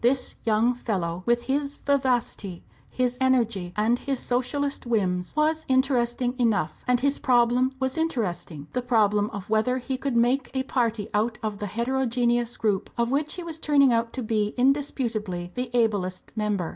[0.03, 6.83] This young fellow, with his vivacity, his energy, and his Socialist whims, was interesting enough;
[6.87, 11.37] and his problem was interesting the problem of whether he could make a party out
[11.43, 16.31] of the heterogeneous group of which he was turning out to be indisputably the ablest
[16.35, 16.69] member.